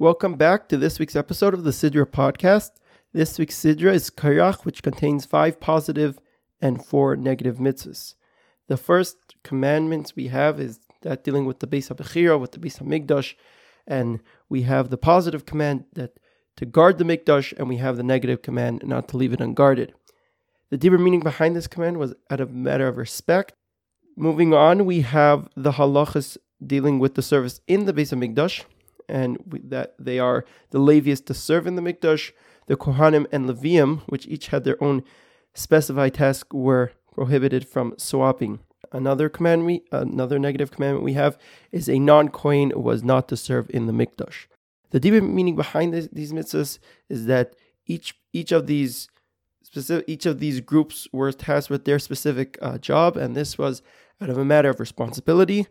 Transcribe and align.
Welcome 0.00 0.36
back 0.36 0.66
to 0.70 0.78
this 0.78 0.98
week's 0.98 1.14
episode 1.14 1.52
of 1.52 1.62
the 1.62 1.72
Sidra 1.72 2.06
podcast. 2.06 2.70
This 3.12 3.38
week's 3.38 3.56
Sidra 3.56 3.92
is 3.92 4.08
Korach, 4.08 4.64
which 4.64 4.82
contains 4.82 5.26
five 5.26 5.60
positive 5.60 6.18
and 6.58 6.82
four 6.82 7.16
negative 7.16 7.58
mitzvahs. 7.58 8.14
The 8.68 8.78
first 8.78 9.18
commandments 9.44 10.16
we 10.16 10.28
have 10.28 10.58
is 10.58 10.80
that 11.02 11.22
dealing 11.22 11.44
with 11.44 11.58
the 11.58 11.66
Beis 11.66 11.94
HaBechira, 11.94 12.40
with 12.40 12.52
the 12.52 12.58
Beis 12.58 12.80
HaMikdash, 12.80 13.34
and 13.86 14.22
we 14.48 14.62
have 14.62 14.88
the 14.88 14.96
positive 14.96 15.44
command 15.44 15.84
that 15.92 16.18
to 16.56 16.64
guard 16.64 16.96
the 16.96 17.04
Mikdash, 17.04 17.52
and 17.58 17.68
we 17.68 17.76
have 17.76 17.98
the 17.98 18.02
negative 18.02 18.40
command 18.40 18.82
not 18.86 19.06
to 19.08 19.18
leave 19.18 19.34
it 19.34 19.40
unguarded. 19.42 19.92
The 20.70 20.78
deeper 20.78 20.96
meaning 20.96 21.20
behind 21.20 21.54
this 21.54 21.66
command 21.66 21.98
was 21.98 22.14
out 22.30 22.40
of 22.40 22.54
matter 22.54 22.88
of 22.88 22.96
respect. 22.96 23.52
Moving 24.16 24.54
on, 24.54 24.86
we 24.86 25.02
have 25.02 25.50
the 25.54 25.72
halachas 25.72 26.38
dealing 26.66 26.98
with 26.98 27.16
the 27.16 27.22
service 27.22 27.60
in 27.66 27.84
the 27.84 27.92
Beis 27.92 28.14
HaMikdash, 28.14 28.64
and 29.10 29.38
we, 29.46 29.60
that 29.60 29.94
they 29.98 30.18
are 30.18 30.44
the 30.70 30.80
Levites 30.80 31.20
to 31.22 31.34
serve 31.34 31.66
in 31.66 31.76
the 31.76 31.82
Mikdash, 31.82 32.32
the 32.66 32.76
Kohanim 32.76 33.26
and 33.32 33.48
Leviim, 33.48 34.02
which 34.06 34.26
each 34.26 34.48
had 34.48 34.64
their 34.64 34.82
own 34.82 35.02
specified 35.54 36.14
task, 36.14 36.54
were 36.54 36.92
prohibited 37.12 37.68
from 37.68 37.94
swapping. 37.98 38.60
Another 38.92 39.28
command 39.28 39.66
we, 39.66 39.82
another 39.92 40.38
negative 40.38 40.70
commandment 40.70 41.04
we 41.04 41.12
have 41.12 41.38
is 41.70 41.88
a 41.88 41.98
non-Kohen 41.98 42.72
was 42.74 43.04
not 43.04 43.28
to 43.28 43.36
serve 43.36 43.70
in 43.70 43.86
the 43.86 43.92
Mikdash. 43.92 44.46
The 44.90 45.00
deeper 45.00 45.20
meaning 45.20 45.56
behind 45.56 45.94
this, 45.94 46.08
these 46.12 46.32
mitzvahs 46.32 46.78
is 47.08 47.26
that 47.26 47.54
each 47.86 48.14
each 48.32 48.52
of 48.52 48.66
these 48.66 49.08
specific 49.62 50.04
each 50.08 50.26
of 50.26 50.40
these 50.40 50.60
groups 50.60 51.06
were 51.12 51.30
tasked 51.32 51.70
with 51.70 51.84
their 51.84 51.98
specific 51.98 52.58
uh, 52.60 52.78
job, 52.78 53.16
and 53.16 53.36
this 53.36 53.56
was 53.56 53.82
out 54.20 54.30
of 54.30 54.38
a 54.38 54.44
matter 54.44 54.70
of 54.70 54.80
responsibility. 54.80 55.66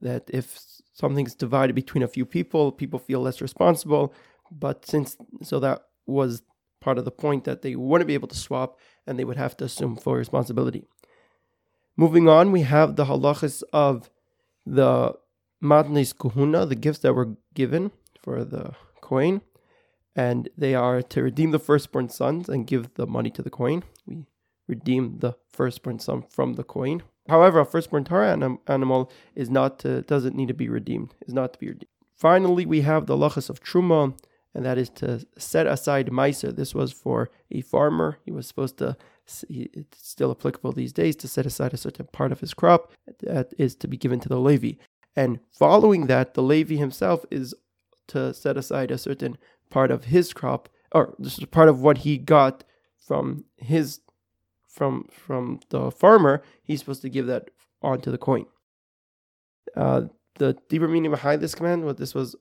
That 0.00 0.30
if 0.32 0.58
something's 0.92 1.34
divided 1.34 1.74
between 1.74 2.02
a 2.02 2.08
few 2.08 2.24
people, 2.24 2.72
people 2.72 2.98
feel 2.98 3.20
less 3.20 3.40
responsible. 3.40 4.14
But 4.50 4.86
since 4.86 5.16
so 5.42 5.60
that 5.60 5.82
was 6.06 6.42
part 6.80 6.98
of 6.98 7.04
the 7.04 7.10
point 7.10 7.44
that 7.44 7.62
they 7.62 7.76
wouldn't 7.76 8.08
be 8.08 8.14
able 8.14 8.28
to 8.28 8.36
swap 8.36 8.78
and 9.06 9.18
they 9.18 9.24
would 9.24 9.36
have 9.36 9.56
to 9.56 9.64
assume 9.64 9.96
full 9.96 10.14
responsibility. 10.14 10.84
Moving 11.96 12.28
on, 12.28 12.52
we 12.52 12.62
have 12.62 12.96
the 12.96 13.04
halachas 13.04 13.62
of 13.72 14.10
the 14.66 15.14
matnes 15.62 16.14
kuhuna, 16.14 16.68
the 16.68 16.74
gifts 16.74 17.00
that 17.00 17.14
were 17.14 17.36
given 17.54 17.92
for 18.20 18.44
the 18.44 18.72
Kohen, 19.00 19.42
and 20.16 20.48
they 20.56 20.74
are 20.74 21.02
to 21.02 21.22
redeem 21.22 21.50
the 21.50 21.58
firstborn 21.58 22.08
sons 22.08 22.48
and 22.48 22.66
give 22.66 22.94
the 22.94 23.06
money 23.06 23.30
to 23.30 23.42
the 23.42 23.50
Kohen. 23.50 23.84
We 24.06 24.24
redeem 24.74 25.04
the 25.24 25.32
firstborn 25.58 25.98
son 26.06 26.18
from 26.36 26.48
the 26.58 26.66
Kohen. 26.72 27.02
However, 27.28 27.58
a 27.60 27.66
firstborn 27.72 28.04
Torah 28.04 28.32
animal 28.76 29.02
is 29.42 29.48
not 29.58 29.70
to, 29.82 29.90
doesn't 30.02 30.36
need 30.38 30.48
to 30.48 30.60
be 30.64 30.68
redeemed. 30.78 31.10
Is 31.28 31.34
not 31.40 31.52
to 31.52 31.58
be 31.58 31.68
redeemed. 31.72 31.94
Finally, 32.28 32.64
we 32.74 32.80
have 32.90 33.06
the 33.06 33.16
lachas 33.16 33.48
of 33.50 33.62
truma, 33.68 34.00
and 34.54 34.64
that 34.66 34.78
is 34.78 34.90
to 35.00 35.08
set 35.38 35.66
aside 35.66 36.08
meiser. 36.20 36.50
This 36.54 36.74
was 36.74 36.90
for 37.04 37.30
a 37.50 37.60
farmer. 37.72 38.18
He 38.26 38.32
was 38.32 38.46
supposed 38.50 38.76
to. 38.78 38.96
It's 39.48 40.08
still 40.14 40.32
applicable 40.36 40.72
these 40.72 40.92
days 40.92 41.16
to 41.16 41.28
set 41.28 41.46
aside 41.46 41.72
a 41.72 41.84
certain 41.86 42.08
part 42.18 42.32
of 42.32 42.40
his 42.40 42.54
crop 42.60 42.80
that 43.20 43.48
is 43.64 43.76
to 43.76 43.86
be 43.92 43.96
given 43.96 44.20
to 44.20 44.28
the 44.28 44.42
Levi. 44.48 44.72
And 45.14 45.38
following 45.50 46.06
that, 46.06 46.34
the 46.34 46.42
Levi 46.52 46.76
himself 46.76 47.24
is 47.30 47.54
to 48.08 48.34
set 48.34 48.56
aside 48.56 48.90
a 48.90 48.98
certain 48.98 49.38
part 49.70 49.90
of 49.90 50.00
his 50.14 50.32
crop, 50.32 50.68
or 50.90 51.14
this 51.18 51.38
is 51.38 51.44
part 51.58 51.68
of 51.68 51.82
what 51.82 51.98
he 51.98 52.18
got 52.18 52.64
from 53.08 53.44
his 53.56 54.00
from 54.72 55.08
from 55.12 55.60
the 55.68 55.90
farmer, 55.90 56.42
he's 56.62 56.80
supposed 56.80 57.02
to 57.02 57.10
give 57.10 57.26
that 57.26 57.50
on 57.82 58.00
to 58.00 58.10
the 58.10 58.18
Kohen. 58.18 58.46
Uh, 59.76 60.02
the 60.36 60.56
deeper 60.68 60.88
meaning 60.88 61.10
behind 61.10 61.40
this 61.42 61.54
command, 61.54 61.84
what 61.84 61.98
this 61.98 62.14
was 62.14 62.34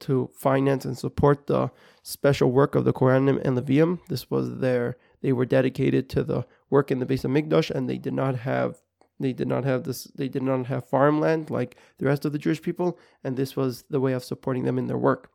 to 0.00 0.28
finance 0.34 0.84
and 0.84 0.98
support 0.98 1.46
the 1.46 1.70
special 2.02 2.50
work 2.50 2.74
of 2.74 2.84
the 2.84 2.92
Kohanim 2.92 3.40
and 3.44 3.56
Leviim. 3.56 4.00
This 4.08 4.30
was 4.30 4.58
their 4.58 4.96
they 5.20 5.32
were 5.32 5.46
dedicated 5.46 6.08
to 6.10 6.24
the 6.24 6.44
work 6.68 6.90
in 6.90 6.98
the 6.98 7.06
base 7.06 7.24
of 7.24 7.30
HaMikdash, 7.30 7.70
and 7.70 7.88
they 7.88 7.98
did 7.98 8.14
not 8.14 8.36
have 8.36 8.80
they 9.20 9.32
did 9.32 9.46
not 9.46 9.64
have 9.64 9.84
this 9.84 10.04
they 10.16 10.28
did 10.28 10.42
not 10.42 10.66
have 10.66 10.84
farmland 10.86 11.50
like 11.50 11.76
the 11.98 12.06
rest 12.06 12.24
of 12.24 12.32
the 12.32 12.38
Jewish 12.38 12.62
people, 12.62 12.98
and 13.22 13.36
this 13.36 13.56
was 13.56 13.84
the 13.90 14.00
way 14.00 14.12
of 14.14 14.24
supporting 14.24 14.64
them 14.64 14.78
in 14.78 14.86
their 14.86 14.98
work. 14.98 15.30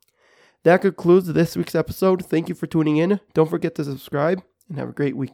That 0.64 0.82
concludes 0.82 1.32
this 1.32 1.56
week's 1.56 1.76
episode. 1.76 2.26
Thank 2.26 2.50
you 2.50 2.56
for 2.56 2.68
tuning 2.68 2.98
in. 2.98 3.20
Don't 3.34 3.50
forget 3.50 3.76
to 3.76 3.84
subscribe 3.84 4.44
and 4.68 4.78
have 4.78 4.90
a 4.90 4.94
great 4.94 5.16
week. 5.16 5.34